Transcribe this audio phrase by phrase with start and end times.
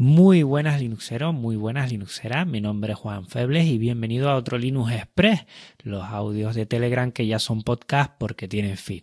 [0.00, 2.46] Muy buenas Linuxeros, muy buenas Linuxeras.
[2.46, 5.44] Mi nombre es Juan Febles y bienvenido a otro Linux Express,
[5.82, 9.02] los audios de Telegram que ya son podcast porque tienen feed.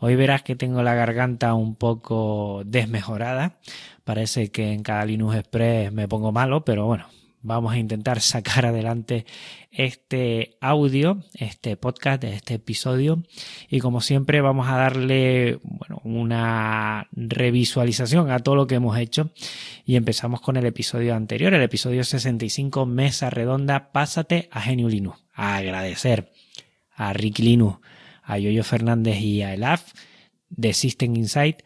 [0.00, 3.60] Hoy verás que tengo la garganta un poco desmejorada.
[4.02, 7.06] Parece que en cada Linux Express me pongo malo, pero bueno,
[7.44, 9.26] vamos a intentar sacar adelante
[9.70, 13.22] este audio, este podcast, este episodio
[13.68, 19.30] y como siempre vamos a darle bueno, una revisualización a todo lo que hemos hecho
[19.84, 25.20] y empezamos con el episodio anterior, el episodio 65 Mesa Redonda, pásate a Genio Linux.
[25.32, 26.32] A agradecer
[26.94, 27.80] a Rick Linux,
[28.22, 29.92] a Yoyo Fernández y a Elaf
[30.48, 31.62] de System Insight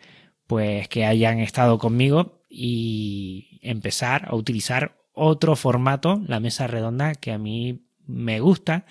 [0.47, 7.33] pues que hayan estado conmigo y empezar a utilizar otro formato, la mesa redonda, que
[7.33, 8.87] a mí me gusta.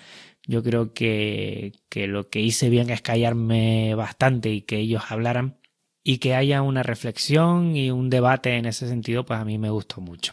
[0.46, 5.58] Yo creo que, que lo que hice bien es callarme bastante y que ellos hablaran
[6.08, 9.68] y que haya una reflexión y un debate en ese sentido, pues a mí me
[9.68, 10.32] gustó mucho.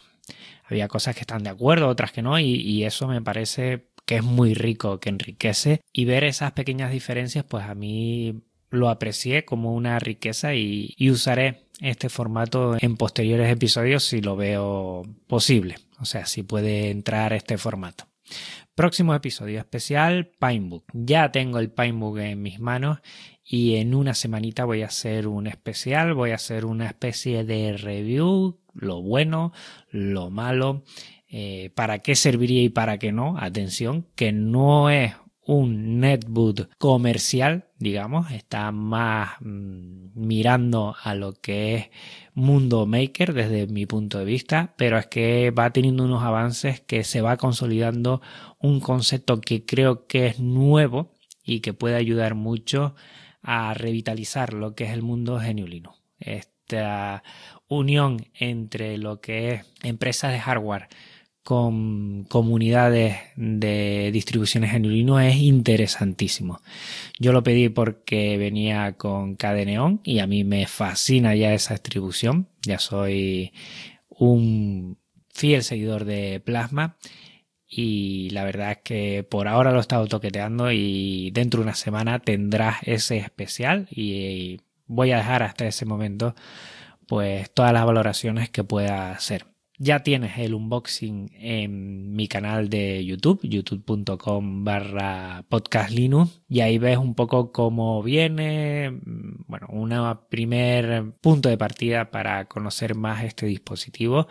[0.64, 4.22] Había cosas que están de acuerdo, otras que no, y, eso me parece que es
[4.22, 9.74] muy rico, que enriquece, y ver esas pequeñas diferencias, pues a mí lo aprecié como
[9.74, 15.76] una riqueza y, y usaré este formato en posteriores episodios si lo veo posible.
[15.98, 18.06] O sea, si puede entrar este formato.
[18.74, 20.84] Próximo episodio especial, Pinebook.
[20.92, 22.98] Ya tengo el Pinebook en mis manos
[23.42, 27.76] y en una semanita voy a hacer un especial, voy a hacer una especie de
[27.76, 29.52] review, lo bueno,
[29.90, 30.82] lo malo,
[31.28, 33.38] eh, para qué serviría y para qué no.
[33.38, 35.14] Atención, que no es
[35.46, 41.90] un netbook comercial, digamos, está más mm, mirando a lo que es
[42.34, 47.04] mundo maker desde mi punto de vista, pero es que va teniendo unos avances que
[47.04, 48.20] se va consolidando
[48.58, 52.96] un concepto que creo que es nuevo y que puede ayudar mucho
[53.40, 55.94] a revitalizar lo que es el mundo geniulino.
[56.18, 57.22] Esta
[57.68, 60.88] unión entre lo que es empresas de hardware
[61.46, 66.60] con comunidades de distribuciones en Linux es interesantísimo.
[67.20, 72.48] Yo lo pedí porque venía con Cadeneon y a mí me fascina ya esa distribución.
[72.62, 73.52] Ya soy
[74.08, 74.98] un
[75.32, 76.96] fiel seguidor de Plasma
[77.68, 81.76] y la verdad es que por ahora lo he estado toqueteando y dentro de una
[81.76, 86.34] semana tendrás ese especial y voy a dejar hasta ese momento
[87.06, 89.55] pues todas las valoraciones que pueda hacer.
[89.78, 96.78] Ya tienes el unboxing en mi canal de YouTube, youtube.com barra podcast Linux, y ahí
[96.78, 98.98] ves un poco cómo viene,
[99.46, 99.92] bueno, un
[100.30, 104.28] primer punto de partida para conocer más este dispositivo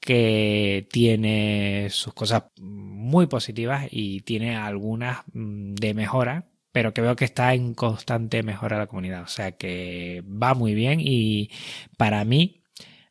[0.00, 7.14] que tiene sus cosas muy positivas y tiene algunas mm, de mejora, pero que veo
[7.16, 9.22] que está en constante mejora la comunidad.
[9.22, 11.50] O sea que va muy bien y
[11.96, 12.61] para mí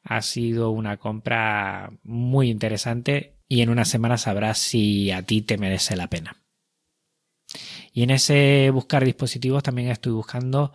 [0.03, 5.57] ha sido una compra muy interesante y en una semana sabrás si a ti te
[5.57, 6.37] merece la pena.
[7.93, 10.71] Y en ese buscar dispositivos también estoy buscando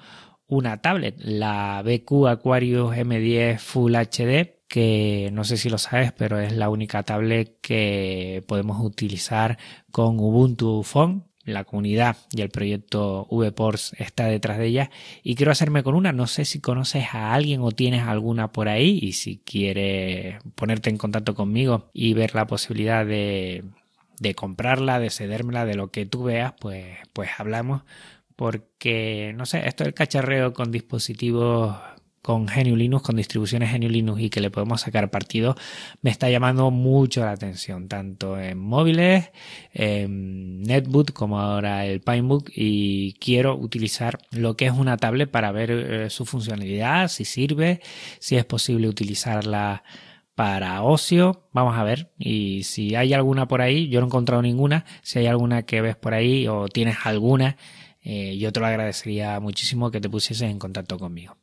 [0.47, 6.39] una tablet, la BQ Aquarius M10 Full HD, que no sé si lo sabes, pero
[6.39, 9.59] es la única tablet que podemos utilizar
[9.91, 14.91] con Ubuntu Phone la comunidad y el proyecto VPorts está detrás de ella
[15.23, 16.13] y quiero hacerme con una.
[16.13, 20.91] No sé si conoces a alguien o tienes alguna por ahí y si quieres ponerte
[20.91, 23.65] en contacto conmigo y ver la posibilidad de,
[24.19, 27.83] de comprarla, de cedérmela, de lo que tú veas, pues, pues hablamos
[28.37, 31.75] porque, no sé, esto del cacharreo con dispositivos
[32.27, 35.55] con GNU Linux, con distribuciones GNU Linux y que le podemos sacar partido,
[36.03, 39.31] me está llamando mucho la atención, tanto en móviles,
[39.73, 45.53] en Netbook como ahora el Pinebook y quiero utilizar lo que es una tablet para
[45.53, 47.81] ver eh, su funcionalidad, si sirve,
[48.19, 49.85] si es posible utilizarla
[50.35, 54.43] para ocio, vamos a ver, y si hay alguna por ahí, yo no he encontrado
[54.43, 57.57] ninguna, si hay alguna que ves por ahí o tienes alguna,
[58.03, 61.37] eh, yo te lo agradecería muchísimo que te pusieses en contacto conmigo.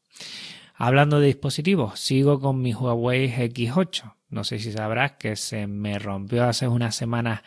[0.85, 4.16] Hablando de dispositivos, sigo con mi Huawei X8.
[4.27, 7.39] No sé si sabrás que se me rompió hace unas semanas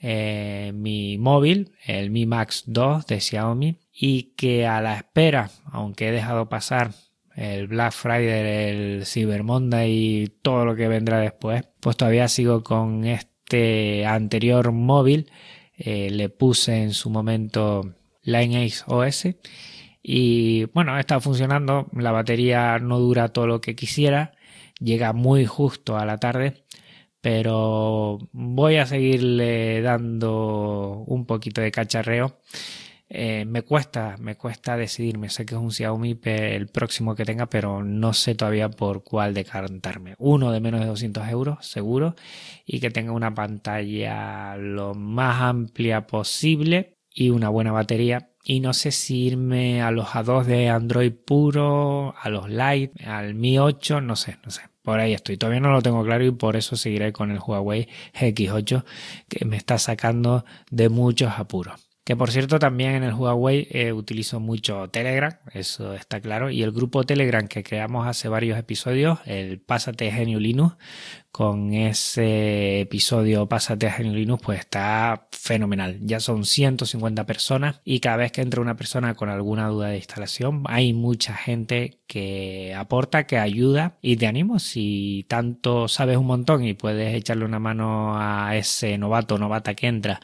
[0.00, 6.06] eh, mi móvil, el Mi Max 2 de Xiaomi, y que a la espera, aunque
[6.06, 6.92] he dejado pasar
[7.34, 12.62] el Black Friday, el Cyber Monday y todo lo que vendrá después, pues todavía sigo
[12.62, 15.28] con este anterior móvil.
[15.76, 19.26] Eh, le puse en su momento Lineage OS
[20.08, 24.34] y bueno, está funcionando, la batería no dura todo lo que quisiera,
[24.78, 26.64] llega muy justo a la tarde,
[27.20, 32.38] pero voy a seguirle dando un poquito de cacharreo
[33.08, 35.30] eh, me cuesta, me cuesta decidirme.
[35.30, 39.34] Sé que es un Xiaomi el próximo que tenga, pero no sé todavía por cuál
[39.34, 40.14] decantarme.
[40.18, 42.16] Uno de menos de 200 euros, seguro,
[42.64, 48.30] y que tenga una pantalla lo más amplia posible y una buena batería.
[48.48, 53.34] Y no sé si irme a los A2 de Android puro, a los Lite, al
[53.34, 54.62] Mi 8, no sé, no sé.
[54.82, 55.36] Por ahí estoy.
[55.36, 58.84] Todavía no lo tengo claro y por eso seguiré con el Huawei X8
[59.28, 61.85] que me está sacando de muchos apuros.
[62.06, 66.62] Que por cierto también en el Huawei eh, utilizo mucho Telegram, eso está claro, y
[66.62, 70.76] el grupo Telegram que creamos hace varios episodios, el Pásate Genio Linux,
[71.32, 75.98] con ese episodio Pásate Genio Linux, pues está fenomenal.
[76.00, 79.96] Ya son 150 personas y cada vez que entra una persona con alguna duda de
[79.96, 86.26] instalación, hay mucha gente que aporta, que ayuda y te animo si tanto sabes un
[86.26, 90.20] montón y puedes echarle una mano a ese novato o novata que entra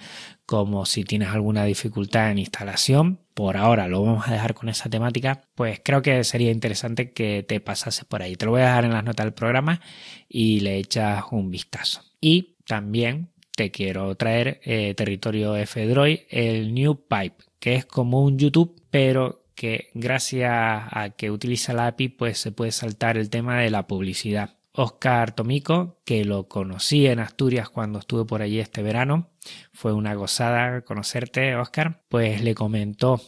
[0.52, 4.90] como si tienes alguna dificultad en instalación, por ahora lo vamos a dejar con esa
[4.90, 8.36] temática, pues creo que sería interesante que te pasases por ahí.
[8.36, 9.80] Te lo voy a dejar en las notas del programa
[10.28, 12.02] y le echas un vistazo.
[12.20, 18.38] Y también te quiero traer eh, territorio F-Droid, el New Pipe, que es como un
[18.38, 23.58] YouTube, pero que gracias a que utiliza la API, pues se puede saltar el tema
[23.58, 24.58] de la publicidad.
[24.74, 29.30] Oscar Tomico, que lo conocí en Asturias cuando estuve por allí este verano.
[29.72, 32.02] Fue una gozada conocerte, Oscar.
[32.08, 33.20] Pues le comentó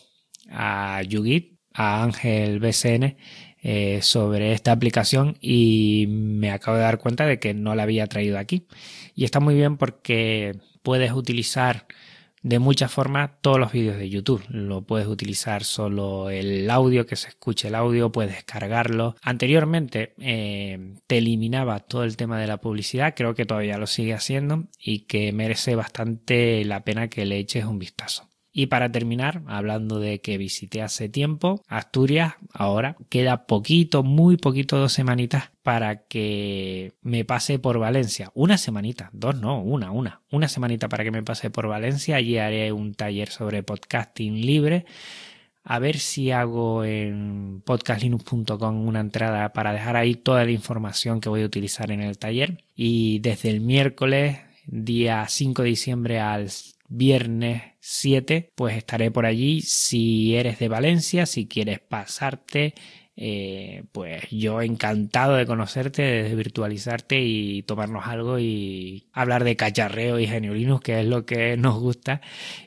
[0.50, 3.16] a Yugit, a Ángel BCN,
[3.62, 8.06] eh, sobre esta aplicación y me acabo de dar cuenta de que no la había
[8.06, 8.66] traído aquí.
[9.14, 11.86] Y está muy bien porque puedes utilizar
[12.44, 14.44] de muchas formas todos los vídeos de YouTube.
[14.48, 19.16] Lo puedes utilizar solo el audio, que se escuche el audio, puedes descargarlo.
[19.22, 24.12] Anteriormente eh, te eliminaba todo el tema de la publicidad, creo que todavía lo sigue
[24.12, 28.28] haciendo y que merece bastante la pena que le eches un vistazo.
[28.56, 34.78] Y para terminar, hablando de que visité hace tiempo, Asturias, ahora queda poquito, muy poquito,
[34.78, 38.30] dos semanitas para que me pase por Valencia.
[38.32, 40.20] Una semanita, dos no, una, una.
[40.30, 42.14] Una semanita para que me pase por Valencia.
[42.14, 44.86] Allí haré un taller sobre podcasting libre.
[45.64, 51.28] A ver si hago en podcastlinux.com una entrada para dejar ahí toda la información que
[51.28, 52.62] voy a utilizar en el taller.
[52.76, 56.50] Y desde el miércoles, día 5 de diciembre al
[56.88, 59.60] viernes 7, pues estaré por allí.
[59.60, 62.74] Si eres de Valencia, si quieres pasarte,
[63.16, 70.18] eh, pues yo encantado de conocerte, de virtualizarte y tomarnos algo y hablar de cacharreo
[70.18, 72.20] y geniolinos, que es lo que nos gusta.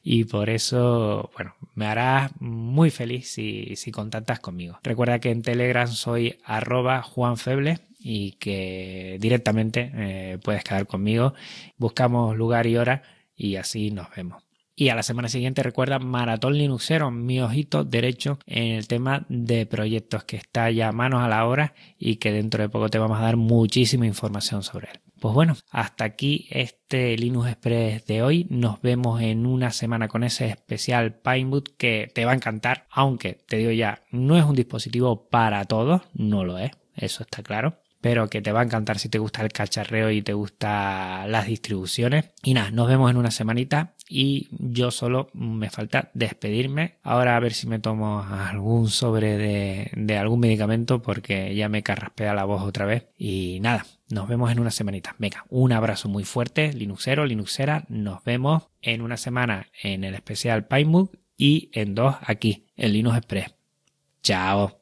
[0.04, 4.80] Y por eso, bueno, me harás muy feliz si, si contactas conmigo.
[4.84, 11.34] Recuerda que en Telegram soy arroba juanfeble y que directamente eh, puedes quedar conmigo.
[11.78, 13.04] Buscamos lugar y hora
[13.36, 14.44] y así nos vemos.
[14.80, 19.66] Y a la semana siguiente recuerda Maratón Linuxero, mi ojito derecho en el tema de
[19.66, 23.18] proyectos que está ya manos a la hora y que dentro de poco te vamos
[23.18, 25.00] a dar muchísima información sobre él.
[25.20, 28.46] Pues bueno, hasta aquí este Linux Express de hoy.
[28.52, 33.34] Nos vemos en una semana con ese especial Pineboot que te va a encantar, aunque
[33.34, 37.80] te digo ya, no es un dispositivo para todos, no lo es, eso está claro
[38.08, 41.46] pero que te va a encantar si te gusta el cacharreo y te gustan las
[41.46, 42.32] distribuciones.
[42.42, 47.00] Y nada, nos vemos en una semanita y yo solo me falta despedirme.
[47.04, 51.84] Ahora a ver si me tomo algún sobre de, de algún medicamento porque ya me
[51.84, 53.10] carraspea la voz otra vez.
[53.18, 55.14] Y nada, nos vemos en una semanita.
[55.18, 57.84] Venga, un abrazo muy fuerte, Linuxero, Linuxera.
[57.90, 63.18] Nos vemos en una semana en el especial PyMook y en dos aquí, en Linux
[63.18, 63.54] Express.
[64.24, 64.80] Chao.